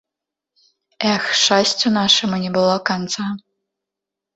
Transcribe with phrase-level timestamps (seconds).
[1.13, 3.33] Эх, шчасцю нашаму не было канца.